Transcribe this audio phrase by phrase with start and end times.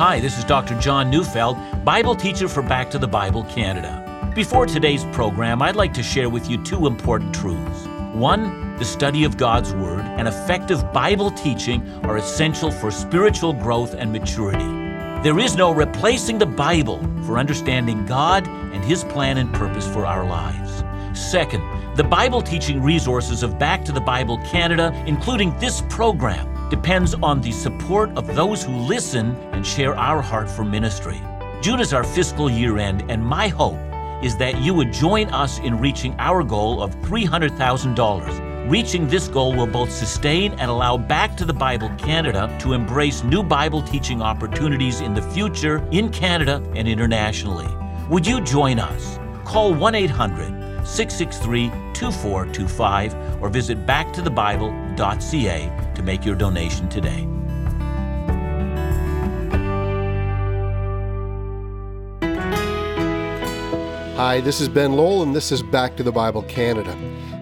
[0.00, 0.80] Hi, this is Dr.
[0.80, 4.32] John Neufeld, Bible teacher for Back to the Bible Canada.
[4.34, 7.86] Before today's program, I'd like to share with you two important truths.
[8.14, 13.92] One, the study of God's Word and effective Bible teaching are essential for spiritual growth
[13.92, 14.64] and maturity.
[15.22, 20.06] There is no replacing the Bible for understanding God and His plan and purpose for
[20.06, 20.82] our lives.
[21.12, 21.62] Second,
[21.94, 27.40] the Bible teaching resources of Back to the Bible Canada, including this program, depends on
[27.40, 31.20] the support of those who listen and share our heart for ministry.
[31.60, 33.78] June is our fiscal year end, and my hope
[34.22, 38.70] is that you would join us in reaching our goal of $300,000.
[38.70, 43.24] Reaching this goal will both sustain and allow Back to the Bible Canada to embrace
[43.24, 47.66] new Bible teaching opportunities in the future in Canada and internationally.
[48.08, 49.18] Would you join us?
[49.44, 53.84] Call 1 800 663 2425 or visit
[55.00, 57.26] backtothebible.ca to make your donation today.
[64.16, 66.94] Hi, this is Ben Lowell, and this is Back to the Bible Canada.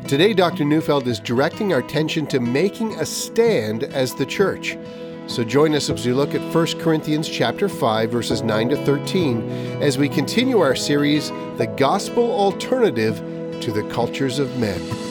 [0.07, 0.65] Today, Dr.
[0.65, 4.79] Neufeld is directing our attention to making a stand as the church.
[5.27, 9.83] So join us as we look at 1 Corinthians chapter 5 verses 9 to 13
[9.83, 11.29] as we continue our series
[11.59, 13.17] The Gospel Alternative
[13.61, 15.08] to the Cultures of Men.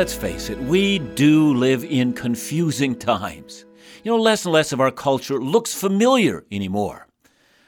[0.00, 3.66] Let's face it, we do live in confusing times.
[4.02, 7.06] You know, less and less of our culture looks familiar anymore.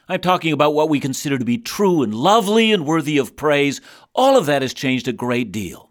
[0.09, 3.83] I'm talking about what we consider to be true and lovely and worthy of praise.
[4.15, 5.91] All of that has changed a great deal.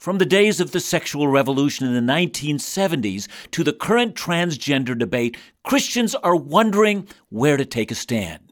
[0.00, 5.36] From the days of the sexual revolution in the 1970s to the current transgender debate,
[5.62, 8.45] Christians are wondering where to take a stand.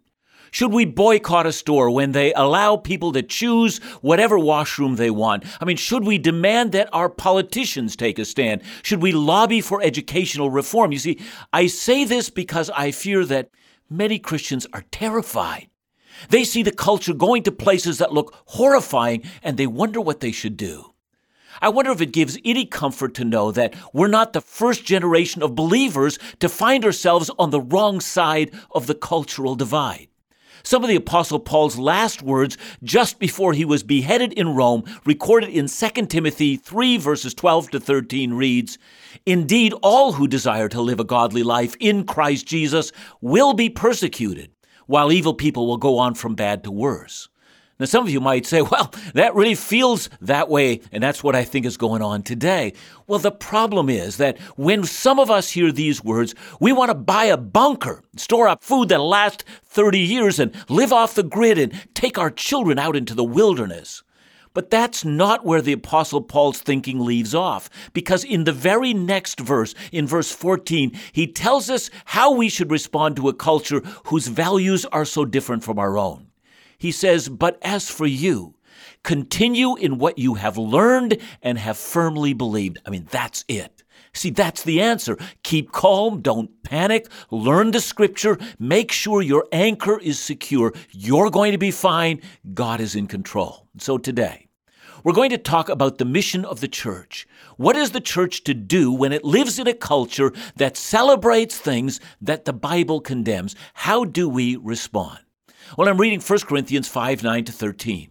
[0.55, 5.43] Should we boycott a store when they allow people to choose whatever washroom they want?
[5.61, 8.63] I mean, should we demand that our politicians take a stand?
[8.85, 10.93] Should we lobby for educational reform?
[10.93, 11.19] You see,
[11.53, 13.51] I say this because I fear that
[13.91, 15.71] many Christians are terrified.
[16.29, 20.31] They see the culture going to places that look horrifying and they wonder what they
[20.31, 20.95] should do.
[21.61, 25.43] I wonder if it gives any comfort to know that we're not the first generation
[25.43, 30.07] of believers to find ourselves on the wrong side of the cultural divide.
[30.67, 35.51] Some of the Apostle Paul's last words just before he was beheaded in Rome, recorded
[35.51, 38.79] in 2 Timothy 3, verses 12 to 13, reads
[39.27, 44.53] Indeed, all who desire to live a godly life in Christ Jesus will be persecuted,
[44.87, 47.29] while evil people will go on from bad to worse.
[47.81, 51.35] Now, some of you might say, well, that really feels that way, and that's what
[51.35, 52.73] I think is going on today.
[53.09, 56.95] Well, the problem is that when some of us hear these words, we want to
[56.95, 61.59] buy a bunker, store up food that'll last 30 years, and live off the grid
[61.59, 64.05] and take our children out into the wilderness.
[64.53, 69.41] But that's not where the Apostle Paul's thinking leaves off, because in the very next
[69.41, 74.29] verse, in verse 14, he tells us how we should respond to a culture whose
[74.29, 76.29] values are so different from our own.
[76.85, 78.57] He says, But as for you,
[79.03, 82.79] continue in what you have learned and have firmly believed.
[82.85, 83.83] I mean, that's it.
[84.13, 85.17] See, that's the answer.
[85.45, 90.75] Keep calm, don't panic, learn the scripture, make sure your anchor is secure.
[90.91, 92.21] You're going to be fine.
[92.53, 93.67] God is in control.
[93.79, 94.49] So today,
[95.05, 97.27] we're going to talk about the mission of the church.
[97.57, 101.99] What is the church to do when it lives in a culture that celebrates things
[102.21, 103.57] that the Bible condemns?
[103.73, 105.24] How do we respond?
[105.77, 108.11] Well, I'm reading 1 Corinthians 5 9 to 13.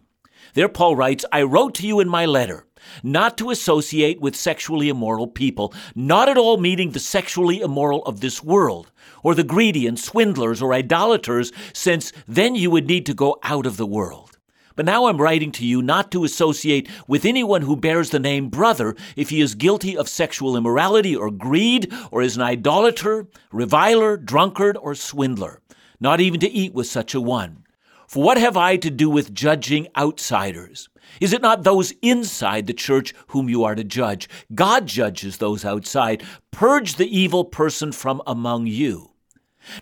[0.54, 2.66] There, Paul writes, I wrote to you in my letter
[3.02, 8.20] not to associate with sexually immoral people, not at all meaning the sexually immoral of
[8.20, 8.92] this world,
[9.24, 13.66] or the greedy and swindlers or idolaters, since then you would need to go out
[13.66, 14.38] of the world.
[14.76, 18.50] But now I'm writing to you not to associate with anyone who bears the name
[18.50, 24.18] brother if he is guilty of sexual immorality or greed, or is an idolater, reviler,
[24.18, 25.62] drunkard, or swindler
[26.00, 27.64] not even to eat with such a one.
[28.08, 30.90] For what have I to do with judging outsiders?
[31.20, 34.30] Is it not those inside the church whom you are to judge?
[34.54, 36.24] God judges those outside.
[36.52, 39.12] Purge the evil person from among you.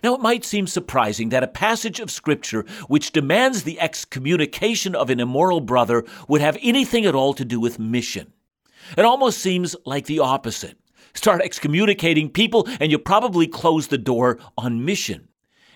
[0.02, 5.10] Now, it might seem surprising that a passage of Scripture which demands the excommunication of
[5.10, 8.32] an immoral brother would have anything at all to do with mission.
[8.96, 10.78] It almost seems like the opposite.
[11.14, 15.28] Start excommunicating people, and you probably close the door on mission.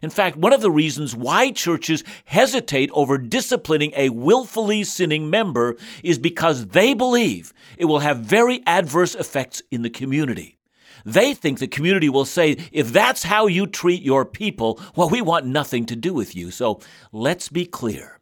[0.06, 5.76] In fact, one of the reasons why churches hesitate over disciplining a willfully sinning member
[6.05, 10.58] is because they believe it will have very adverse effects in the community.
[11.05, 15.20] They think the community will say, if that's how you treat your people, well, we
[15.20, 16.53] want nothing to do with you.
[16.53, 16.81] So
[17.11, 18.20] let's be clear.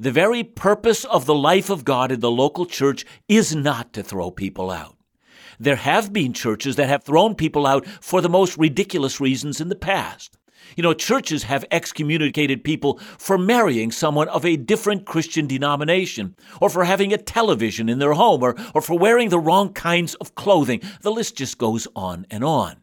[0.00, 4.02] The very purpose of the life of God in the local church is not to
[4.02, 4.96] throw people out.
[5.60, 9.68] There have been churches that have thrown people out for the most ridiculous reasons in
[9.68, 10.36] the past.
[10.76, 16.70] You know, churches have excommunicated people for marrying someone of a different Christian denomination, or
[16.70, 20.34] for having a television in their home, or, or for wearing the wrong kinds of
[20.34, 20.80] clothing.
[21.02, 22.76] The list just goes on and on.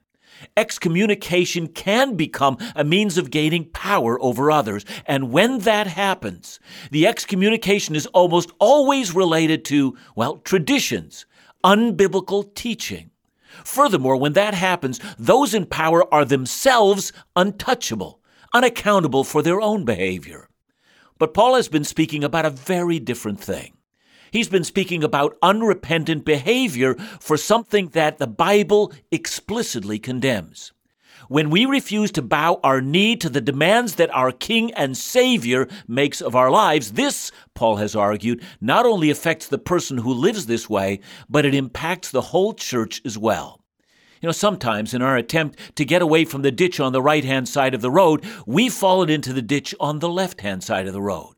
[0.56, 4.86] Excommunication can become a means of gaining power over others.
[5.06, 6.60] And when that happens,
[6.92, 11.26] the excommunication is almost always related to, well, traditions,
[11.64, 13.12] unbiblical teaching.
[13.64, 18.22] Furthermore, when that happens, those in power are themselves untouchable,
[18.54, 20.50] unaccountable for their own behavior.
[21.20, 23.74] But Paul has been speaking about a very different thing.
[24.32, 30.74] He's been speaking about unrepentant behavior for something that the Bible explicitly condemns.
[31.28, 35.68] When we refuse to bow our knee to the demands that our King and Savior
[35.88, 40.46] makes of our lives, this, Paul has argued, not only affects the person who lives
[40.46, 43.62] this way, but it impacts the whole church as well.
[44.22, 47.26] You know, sometimes in our attempt to get away from the ditch on the right
[47.26, 50.88] hand side of the road, we've fallen into the ditch on the left hand side
[50.88, 51.34] of the road.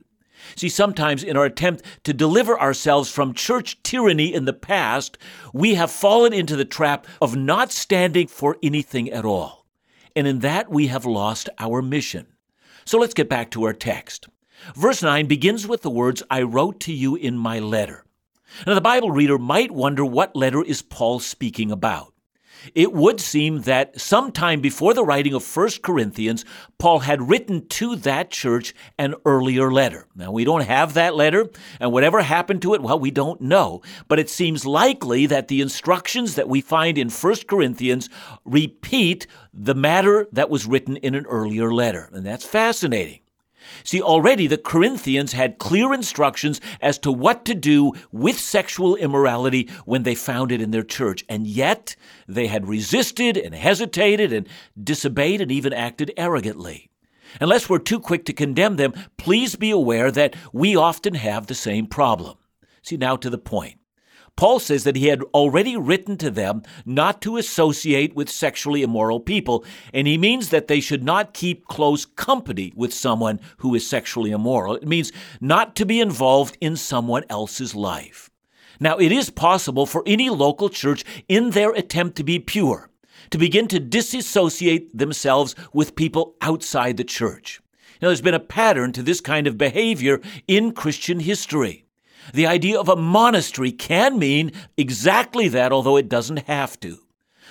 [0.55, 5.17] See, sometimes in our attempt to deliver ourselves from church tyranny in the past,
[5.53, 9.58] we have fallen into the trap of not standing for anything at all.
[10.19, 12.27] And in that, we have lost our mission.
[12.83, 14.27] So let's get back to our text.
[14.75, 18.03] Verse 9 begins with the words, I wrote to you in my letter.
[18.67, 22.08] Now, the Bible reader might wonder what letter is Paul speaking about
[22.75, 26.45] it would seem that sometime before the writing of 1 Corinthians,
[26.77, 30.07] Paul had written to that church an earlier letter.
[30.15, 33.81] Now, we don't have that letter, and whatever happened to it, well, we don't know.
[34.07, 38.09] But it seems likely that the instructions that we find in 1 Corinthians
[38.45, 42.09] repeat the matter that was written in an earlier letter.
[42.13, 43.19] And that's fascinating.
[43.83, 49.69] See, already the Corinthians had clear instructions as to what to do with sexual immorality
[49.85, 51.95] when they found it in their church, and yet
[52.27, 54.47] they had resisted and hesitated and
[54.81, 56.89] disobeyed and even acted arrogantly.
[57.39, 61.55] Unless we're too quick to condemn them, please be aware that we often have the
[61.55, 62.37] same problem.
[62.81, 63.78] See, now to the point.
[64.39, 69.19] Paul says that he had already written to them not to associate with sexually immoral
[69.19, 73.85] people, and he means that they should not keep close company with someone who is
[73.85, 74.75] sexually immoral.
[74.75, 78.29] It means not to be involved in someone else's life.
[78.79, 82.89] Now, it is possible for any local church, in their attempt to be pure,
[83.31, 87.59] to begin to disassociate themselves with people outside the church.
[88.01, 91.83] Now, there's been a pattern to this kind of behavior in Christian history.
[92.33, 96.99] The idea of a monastery can mean exactly that, although it doesn't have to.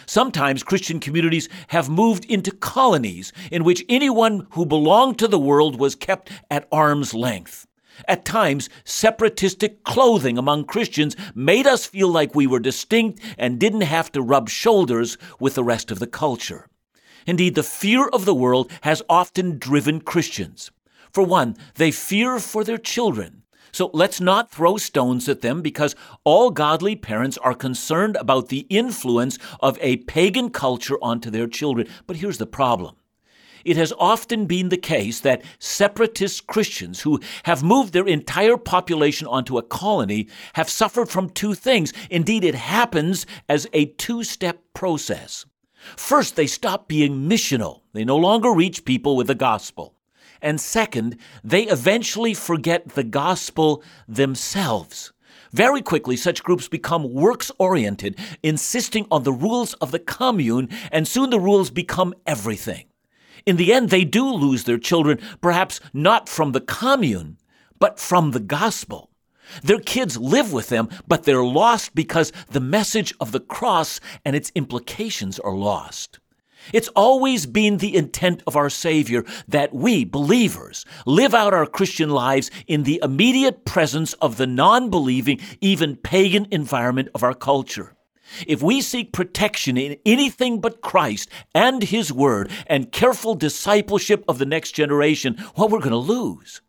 [0.07, 5.79] Sometimes Christian communities have moved into colonies in which anyone who belonged to the world
[5.79, 7.67] was kept at arm's length.
[8.07, 13.81] At times, separatistic clothing among Christians made us feel like we were distinct and didn't
[13.81, 16.69] have to rub shoulders with the rest of the culture.
[17.27, 20.71] Indeed, the fear of the world has often driven Christians.
[21.11, 23.43] For one, they fear for their children.
[23.73, 25.95] So let's not throw stones at them because
[26.25, 31.89] all godly parents are concerned about the influence of a pagan culture onto their children.
[32.07, 32.97] But here's the problem.
[33.65, 39.27] It has often been the case that separatist Christians who have moved their entire population
[39.27, 41.93] onto a colony have suffered from two things.
[42.11, 45.45] Indeed, it happens as a two step process.
[45.97, 47.83] First, they stop being missional.
[47.93, 49.98] They no longer reach people with the gospel.
[50.41, 55.13] And second, they eventually forget the gospel themselves.
[55.53, 61.09] Very quickly, such groups become works oriented, insisting on the rules of the commune, and
[61.09, 62.85] soon the rules become everything.
[63.47, 67.39] In the end, they do lose their children, perhaps not from the commune,
[67.79, 69.11] but from the gospel.
[69.63, 74.37] Their kids live with them, but they're lost because the message of the cross and
[74.37, 76.19] its implications are lost.
[76.73, 82.11] It's always been the intent of our Savior that we, believers, live out our Christian
[82.11, 87.95] lives in the immediate presence of the non believing, even pagan environment of our culture.
[88.47, 94.39] If we seek protection in anything but Christ and His Word and careful discipleship of
[94.39, 96.61] the next generation, what well, we're going to lose.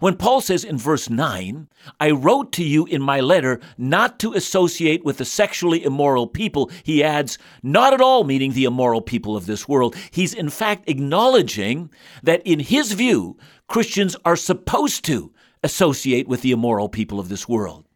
[0.00, 1.68] When Paul says in verse 9,
[1.98, 6.70] I wrote to you in my letter not to associate with the sexually immoral people,
[6.82, 9.96] he adds, not at all meaning the immoral people of this world.
[10.10, 11.90] He's in fact acknowledging
[12.22, 17.48] that in his view, Christians are supposed to associate with the immoral people of this
[17.48, 17.87] world.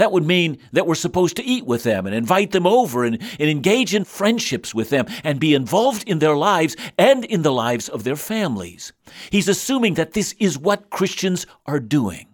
[0.00, 3.20] That would mean that we're supposed to eat with them and invite them over and,
[3.38, 7.52] and engage in friendships with them and be involved in their lives and in the
[7.52, 8.94] lives of their families.
[9.28, 12.28] He's assuming that this is what Christians are doing.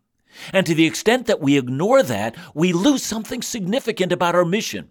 [0.53, 4.89] And to the extent that we ignore that, we lose something significant about our mission.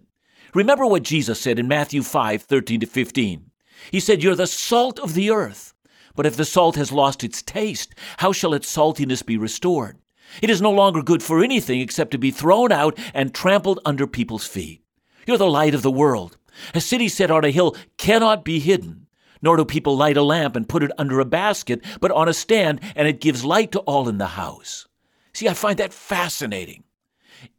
[0.52, 3.50] Remember what Jesus said in Matthew 5 13 to 15.
[3.90, 5.72] He said, You're the salt of the earth.
[6.14, 9.96] But if the salt has lost its taste, how shall its saltiness be restored?
[10.42, 14.06] It is no longer good for anything except to be thrown out and trampled under
[14.06, 14.82] people's feet.
[15.26, 16.36] You're the light of the world.
[16.74, 19.06] A city set on a hill cannot be hidden.
[19.42, 22.32] Nor do people light a lamp and put it under a basket, but on a
[22.32, 24.86] stand, and it gives light to all in the house.
[25.32, 26.84] See, I find that fascinating.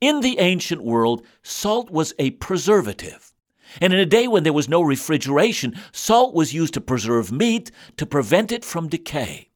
[0.02, 3.34] In the ancient world, salt was a preservative.
[3.80, 7.70] And in a day when there was no refrigeration, salt was used to preserve meat
[7.98, 9.50] to prevent it from decay.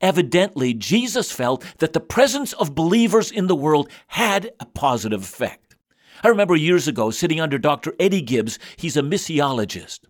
[0.00, 5.76] Evidently, Jesus felt that the presence of believers in the world had a positive effect.
[6.22, 7.94] I remember years ago sitting under Dr.
[8.00, 10.00] Eddie Gibbs, he's a missiologist.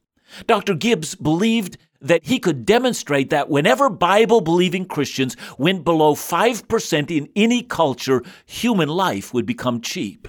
[0.46, 0.74] Dr.
[0.74, 7.28] Gibbs believed that he could demonstrate that whenever Bible believing Christians went below 5% in
[7.34, 10.28] any culture, human life would become cheap.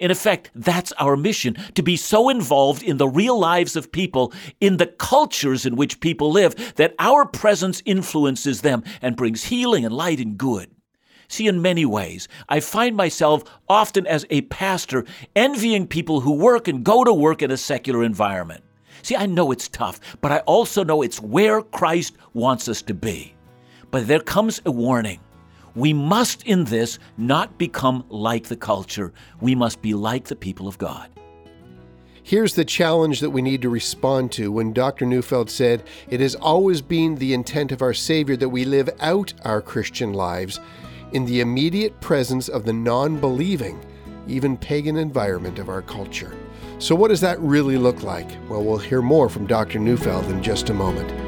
[0.00, 4.32] In effect, that's our mission to be so involved in the real lives of people,
[4.60, 9.84] in the cultures in which people live, that our presence influences them and brings healing
[9.84, 10.70] and light and good.
[11.28, 16.68] See, in many ways, I find myself often as a pastor envying people who work
[16.68, 18.62] and go to work in a secular environment.
[19.02, 22.94] See, I know it's tough, but I also know it's where Christ wants us to
[22.94, 23.34] be.
[23.90, 25.20] But there comes a warning.
[25.76, 29.12] We must, in this, not become like the culture.
[29.40, 31.10] We must be like the people of God.
[32.22, 35.06] Here's the challenge that we need to respond to when Dr.
[35.06, 39.32] Neufeld said, It has always been the intent of our Savior that we live out
[39.44, 40.58] our Christian lives
[41.12, 43.78] in the immediate presence of the non believing,
[44.26, 46.36] even pagan environment of our culture.
[46.78, 48.28] So, what does that really look like?
[48.48, 49.78] Well, we'll hear more from Dr.
[49.78, 51.25] Neufeld in just a moment.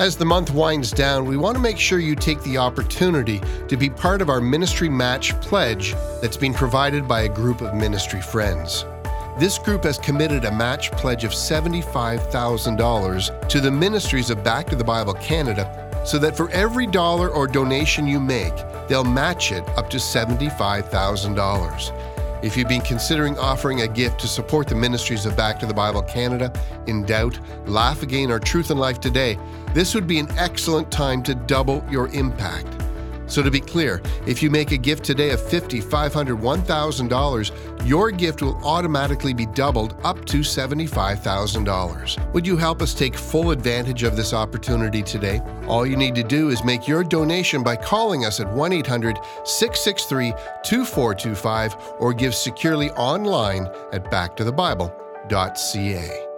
[0.00, 3.76] As the month winds down, we want to make sure you take the opportunity to
[3.76, 5.92] be part of our Ministry Match pledge
[6.22, 8.86] that's being provided by a group of ministry friends.
[9.38, 14.76] This group has committed a match pledge of $75,000 to the ministries of Back to
[14.76, 18.54] the Bible Canada so that for every dollar or donation you make,
[18.88, 22.09] they'll match it up to $75,000.
[22.42, 25.74] If you've been considering offering a gift to support the ministries of Back to the
[25.74, 26.50] Bible Canada,
[26.86, 29.38] In Doubt, Laugh Again, or Truth and Life Today,
[29.74, 32.79] this would be an excellent time to double your impact.
[33.30, 38.10] So, to be clear, if you make a gift today of $50, $500, $1,000, your
[38.10, 42.32] gift will automatically be doubled up to $75,000.
[42.32, 45.40] Would you help us take full advantage of this opportunity today?
[45.68, 49.16] All you need to do is make your donation by calling us at 1 800
[49.44, 50.32] 663
[50.64, 56.29] 2425 or give securely online at backtothebible.ca.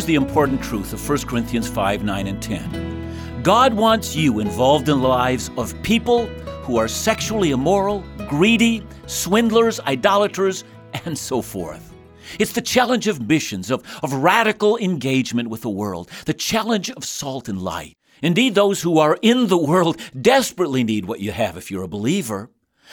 [0.00, 3.42] Here's the important truth of 1 Corinthians 5 9 and 10.
[3.42, 6.24] God wants you involved in the lives of people
[6.64, 10.64] who are sexually immoral, greedy, swindlers, idolaters,
[11.04, 11.94] and so forth.
[12.38, 17.04] It's the challenge of missions, of, of radical engagement with the world, the challenge of
[17.04, 17.98] salt and light.
[18.22, 21.88] Indeed, those who are in the world desperately need what you have if you're a
[21.88, 22.50] believer.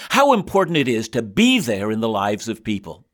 [0.09, 3.06] How important it is to be there in the lives of people.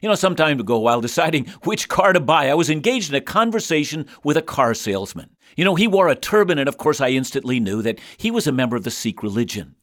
[0.00, 3.16] You know, some time ago, while deciding which car to buy, I was engaged in
[3.16, 5.30] a conversation with a car salesman.
[5.56, 8.46] You know, he wore a turban, and of course, I instantly knew that he was
[8.46, 9.74] a member of the Sikh religion.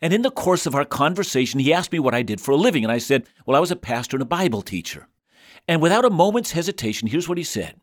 [0.00, 2.56] And in the course of our conversation, he asked me what I did for a
[2.56, 5.08] living, and I said, Well, I was a pastor and a Bible teacher.
[5.66, 7.74] And without a moment's hesitation, here's what he said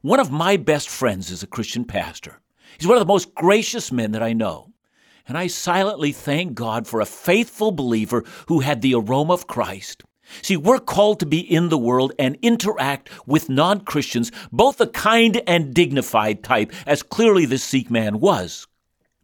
[0.00, 2.40] One of my best friends is a Christian pastor.
[2.78, 4.72] He's one of the most gracious men that I know.
[5.28, 10.02] And I silently thank God for a faithful believer who had the aroma of Christ
[10.42, 14.86] See, we're called to be in the world and interact with non Christians, both the
[14.86, 18.66] kind and dignified type, as clearly this Sikh man was.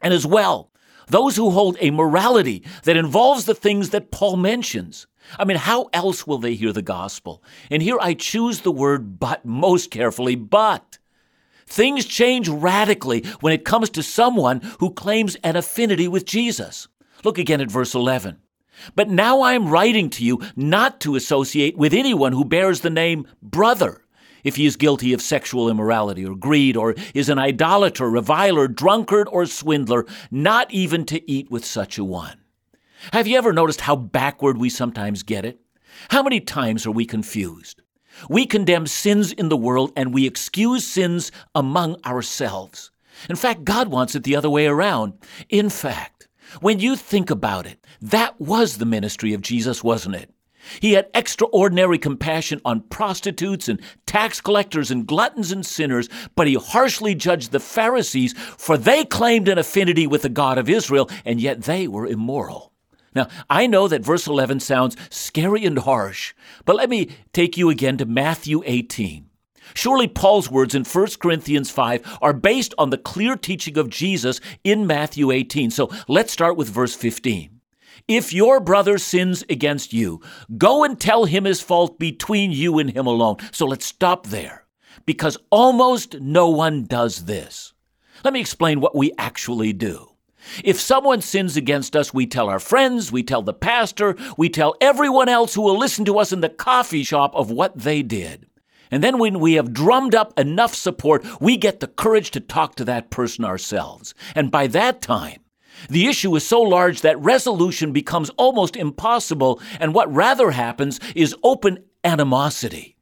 [0.00, 0.70] And as well,
[1.08, 5.06] those who hold a morality that involves the things that Paul mentions.
[5.38, 7.42] I mean, how else will they hear the gospel?
[7.70, 10.98] And here I choose the word but most carefully, but.
[11.66, 16.88] Things change radically when it comes to someone who claims an affinity with Jesus.
[17.24, 18.38] Look again at verse 11.
[18.94, 22.90] But now I am writing to you not to associate with anyone who bears the
[22.90, 24.02] name brother,
[24.42, 29.28] if he is guilty of sexual immorality or greed, or is an idolater, reviler, drunkard,
[29.30, 32.38] or swindler, not even to eat with such a one.
[33.12, 35.60] Have you ever noticed how backward we sometimes get it?
[36.10, 37.82] How many times are we confused?
[38.28, 42.90] We condemn sins in the world and we excuse sins among ourselves.
[43.28, 45.14] In fact, God wants it the other way around.
[45.48, 46.13] In fact,
[46.60, 50.30] When you think about it, that was the ministry of Jesus, wasn't it?
[50.80, 56.54] He had extraordinary compassion on prostitutes and tax collectors and gluttons and sinners, but he
[56.54, 61.40] harshly judged the Pharisees, for they claimed an affinity with the God of Israel, and
[61.40, 62.72] yet they were immoral.
[63.14, 66.34] Now, I know that verse 11 sounds scary and harsh,
[66.64, 69.26] but let me take you again to Matthew 18.
[69.72, 74.40] Surely Paul's words in 1 Corinthians 5 are based on the clear teaching of Jesus
[74.62, 75.70] in Matthew 18.
[75.70, 77.60] So let's start with verse 15.
[78.06, 80.20] If your brother sins against you,
[80.58, 83.36] go and tell him his fault between you and him alone.
[83.50, 84.66] So let's stop there,
[85.06, 87.72] because almost no one does this.
[88.22, 90.10] Let me explain what we actually do.
[90.62, 94.74] If someone sins against us, we tell our friends, we tell the pastor, we tell
[94.82, 98.46] everyone else who will listen to us in the coffee shop of what they did.
[98.94, 102.76] And then when we have drummed up enough support, we get the courage to talk
[102.76, 104.14] to that person ourselves.
[104.36, 105.40] And by that time,
[105.90, 111.34] the issue is so large that resolution becomes almost impossible, and what rather happens is
[111.42, 112.96] open animosity.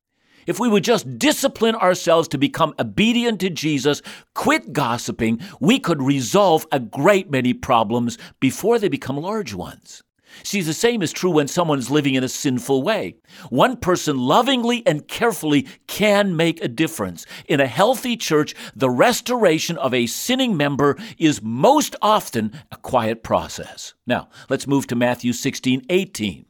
[0.46, 4.00] If we would just discipline ourselves to become obedient to Jesus,
[4.34, 10.02] quit gossiping, we could resolve a great many problems before they become large ones.
[10.42, 13.16] See, the same is true when someone is living in a sinful way.
[13.50, 17.26] One person lovingly and carefully can make a difference.
[17.48, 23.22] In a healthy church, the restoration of a sinning member is most often a quiet
[23.22, 23.94] process.
[24.06, 26.46] Now, let's move to Matthew 16 18.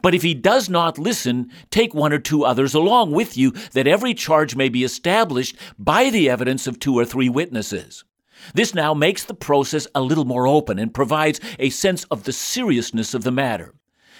[0.00, 3.86] But if he does not listen, take one or two others along with you, that
[3.86, 8.04] every charge may be established by the evidence of two or three witnesses.
[8.52, 12.32] This now makes the process a little more open and provides a sense of the
[12.32, 13.74] seriousness of the matter.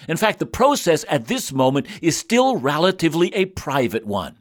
[0.07, 4.39] In fact, the process at this moment is still relatively a private one.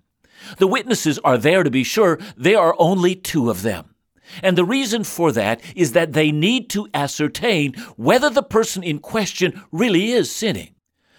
[0.58, 3.94] The witnesses are there to be sure, there are only two of them.
[4.42, 8.98] And the reason for that is that they need to ascertain whether the person in
[8.98, 10.73] question really is sinning.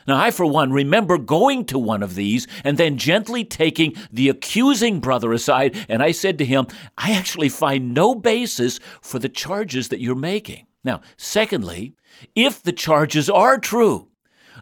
[0.08, 4.30] Now, I, for one, remember going to one of these and then gently taking the
[4.30, 9.29] accusing brother aside, and I said to him, I actually find no basis for the
[9.29, 10.68] charges that you're making.
[10.84, 11.96] Now, secondly,
[12.36, 14.10] if the charges are true,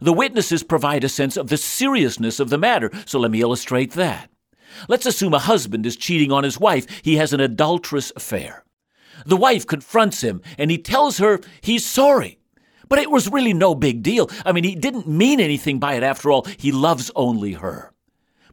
[0.01, 3.91] the witnesses provide a sense of the seriousness of the matter, so let me illustrate
[3.91, 4.29] that.
[4.87, 8.63] Let's assume a husband is cheating on his wife, he has an adulterous affair.
[9.25, 12.39] The wife confronts him, and he tells her he's sorry.
[12.93, 14.29] But it was really no big deal.
[14.45, 16.45] I mean, he didn't mean anything by it after all.
[16.59, 17.91] He loves only her.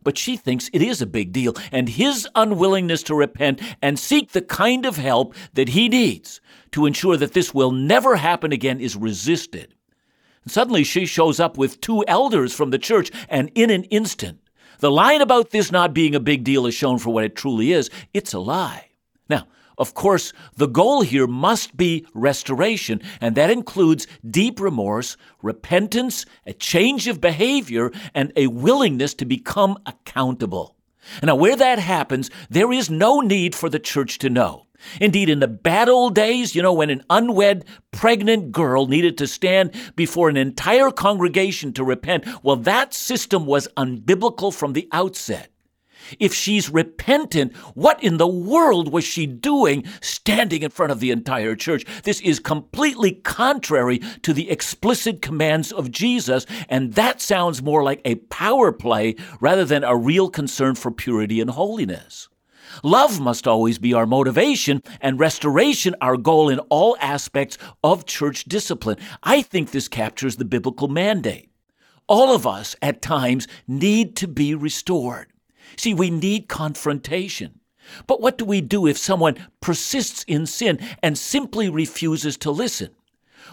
[0.03, 4.33] But she thinks it is a big deal, and his unwillingness to repent and seek
[4.33, 6.40] the kind of help that he needs
[6.72, 9.74] to ensure that this will never happen again is resisted.
[10.44, 14.40] And suddenly she shows up with two elders from the church, and in an instant,
[14.79, 17.72] the line about this not being a big deal is shown for what it truly
[17.72, 18.87] is it's a lie.
[19.29, 19.48] Now,
[19.81, 26.53] of course, the goal here must be restoration, and that includes deep remorse, repentance, a
[26.53, 30.77] change of behavior, and a willingness to become accountable.
[31.23, 34.66] Now, where that happens, there is no need for the church to know.
[35.01, 39.27] Indeed, in the bad old days, you know, when an unwed, pregnant girl needed to
[39.27, 45.51] stand before an entire congregation to repent, well, that system was unbiblical from the outset.
[46.19, 51.11] If she's repentant, what in the world was she doing standing in front of the
[51.11, 51.85] entire church?
[52.03, 58.01] This is completely contrary to the explicit commands of Jesus, and that sounds more like
[58.05, 62.29] a power play rather than a real concern for purity and holiness.
[62.83, 68.45] Love must always be our motivation and restoration our goal in all aspects of church
[68.45, 68.97] discipline.
[69.23, 71.51] I think this captures the biblical mandate.
[72.07, 75.33] All of us at times need to be restored.
[75.77, 77.61] See, we need confrontation.
[78.07, 82.91] But what do we do if someone persists in sin and simply refuses to listen?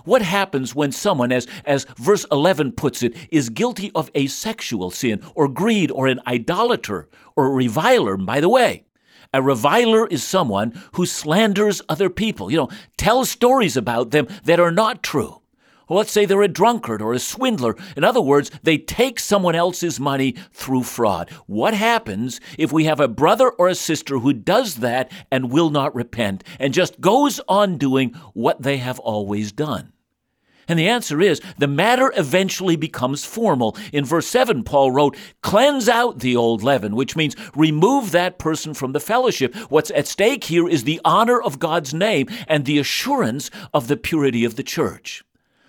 [0.04, 4.92] What happens when someone, as, as verse 11 puts it, is guilty of a sexual
[4.92, 8.18] sin or greed or an idolater or a reviler?
[8.18, 8.86] By the way,
[9.34, 14.60] a reviler is someone who slanders other people, you know, tells stories about them that
[14.60, 15.42] are not true.
[15.88, 17.76] Well, let's say they're a drunkard or a swindler.
[17.96, 21.30] In other words, they take someone else's money through fraud.
[21.46, 25.70] What happens if we have a brother or a sister who does that and will
[25.70, 29.94] not repent and just goes on doing what they have always done?
[30.68, 33.78] And the answer is the matter eventually becomes formal.
[33.94, 38.74] In verse 7, Paul wrote, Cleanse out the old leaven, which means remove that person
[38.74, 39.56] from the fellowship.
[39.70, 43.96] What's at stake here is the honor of God's name and the assurance of the
[43.98, 45.24] purity of the church.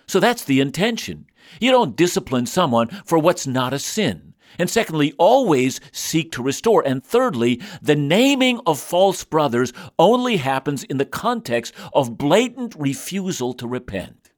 [0.09, 1.27] So that's the intention.
[1.61, 4.35] You don't discipline someone for what's not a sin.
[4.59, 6.83] And secondly, always seek to restore.
[6.85, 13.53] And thirdly, the naming of false brothers only happens in the context of blatant refusal
[13.55, 14.31] to repent.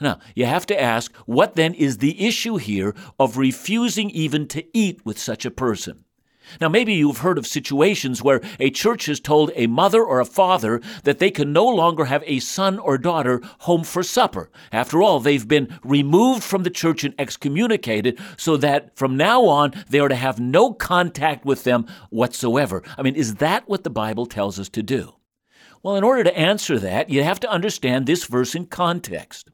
[0.00, 4.64] Now, you have to ask, what then is the issue here of refusing even to
[4.76, 6.04] eat with such a person?
[6.60, 10.24] Now, maybe you've heard of situations where a church has told a mother or a
[10.24, 14.50] father that they can no longer have a son or daughter home for supper.
[14.70, 19.72] After all, they've been removed from the church and excommunicated, so that from now on
[19.88, 22.82] they are to have no contact with them whatsoever.
[22.98, 25.14] I mean, is that what the Bible tells us to do?
[25.82, 29.50] Well, in order to answer that, you have to understand this verse in context.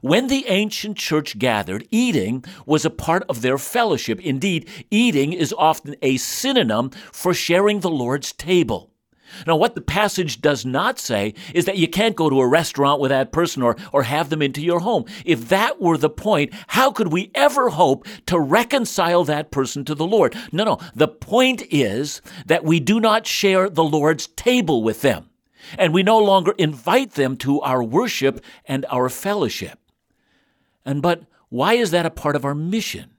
[0.00, 4.20] When the ancient church gathered, eating was a part of their fellowship.
[4.20, 8.90] Indeed, eating is often a synonym for sharing the Lord's table.
[9.46, 13.00] Now, what the passage does not say is that you can't go to a restaurant
[13.00, 15.04] with that person or, or have them into your home.
[15.24, 19.94] If that were the point, how could we ever hope to reconcile that person to
[19.94, 20.36] the Lord?
[20.52, 20.78] No, no.
[20.94, 25.29] The point is that we do not share the Lord's table with them
[25.78, 29.78] and we no longer invite them to our worship and our fellowship.
[30.84, 33.10] And but why is that a part of our mission?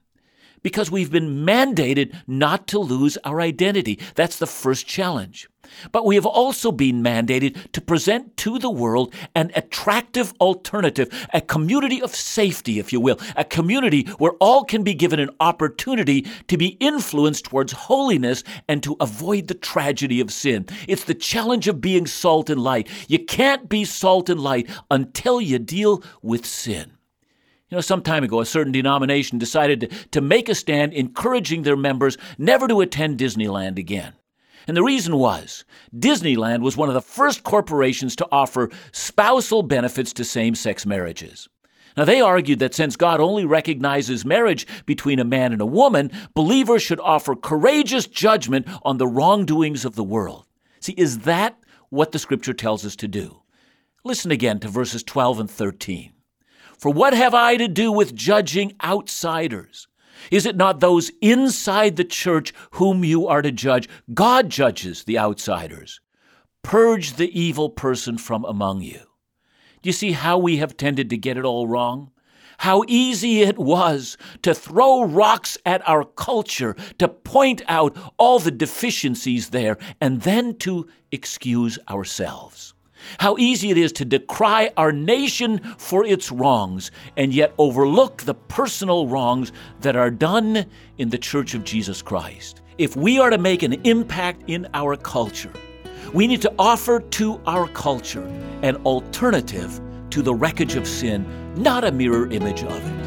[0.63, 3.99] Because we've been mandated not to lose our identity.
[4.15, 5.49] That's the first challenge.
[5.91, 11.41] But we have also been mandated to present to the world an attractive alternative, a
[11.41, 16.27] community of safety, if you will, a community where all can be given an opportunity
[16.47, 20.65] to be influenced towards holiness and to avoid the tragedy of sin.
[20.87, 22.89] It's the challenge of being salt and light.
[23.07, 26.93] You can't be salt and light until you deal with sin.
[27.69, 31.63] You know, some time ago, a certain denomination decided to, to make a stand encouraging
[31.63, 34.13] their members never to attend Disneyland again.
[34.67, 40.13] And the reason was Disneyland was one of the first corporations to offer spousal benefits
[40.13, 41.49] to same sex marriages.
[41.97, 46.11] Now, they argued that since God only recognizes marriage between a man and a woman,
[46.33, 50.45] believers should offer courageous judgment on the wrongdoings of the world.
[50.79, 51.57] See, is that
[51.89, 53.41] what the scripture tells us to do?
[54.03, 56.13] Listen again to verses 12 and 13.
[56.77, 59.87] For what have I to do with judging outsiders?
[60.29, 63.89] Is it not those inside the church whom you are to judge?
[64.13, 65.99] God judges the outsiders.
[66.63, 68.99] Purge the evil person from among you.
[69.81, 72.11] Do you see how we have tended to get it all wrong?
[72.59, 78.51] How easy it was to throw rocks at our culture, to point out all the
[78.51, 82.75] deficiencies there, and then to excuse ourselves.
[83.19, 88.33] How easy it is to decry our nation for its wrongs and yet overlook the
[88.33, 90.65] personal wrongs that are done
[90.97, 92.61] in the Church of Jesus Christ.
[92.77, 95.53] If we are to make an impact in our culture,
[96.13, 98.25] we need to offer to our culture
[98.63, 103.00] an alternative to the wreckage of sin, not a mirror image of it.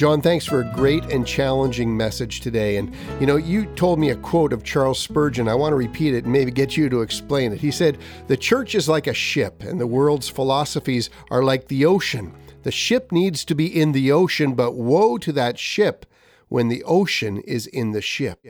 [0.00, 2.78] John, thanks for a great and challenging message today.
[2.78, 5.46] And, you know, you told me a quote of Charles Spurgeon.
[5.46, 7.60] I want to repeat it and maybe get you to explain it.
[7.60, 11.84] He said, The church is like a ship, and the world's philosophies are like the
[11.84, 12.32] ocean.
[12.62, 16.06] The ship needs to be in the ocean, but woe to that ship
[16.48, 18.42] when the ocean is in the ship.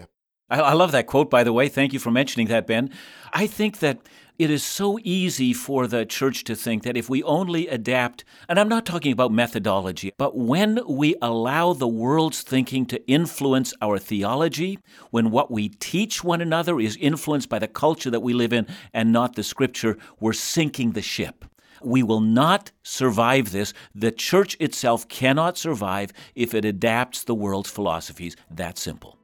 [0.48, 1.68] I, love that quote, by the way.
[1.68, 2.90] Thank you for mentioning that, Ben.
[3.32, 3.98] I think that
[4.40, 8.58] it is so easy for the church to think that if we only adapt, and
[8.58, 13.98] I'm not talking about methodology, but when we allow the world's thinking to influence our
[13.98, 14.78] theology,
[15.10, 18.66] when what we teach one another is influenced by the culture that we live in
[18.94, 21.44] and not the scripture, we're sinking the ship.
[21.82, 23.74] We will not survive this.
[23.94, 28.36] The church itself cannot survive if it adapts the world's philosophies.
[28.50, 29.19] That simple.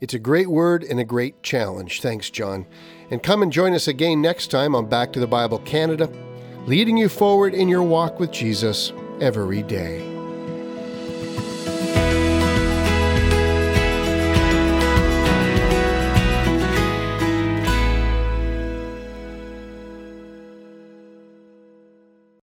[0.00, 2.00] It's a great word and a great challenge.
[2.00, 2.66] Thanks, John.
[3.10, 6.10] And come and join us again next time on Back to the Bible Canada,
[6.66, 10.19] leading you forward in your walk with Jesus every day.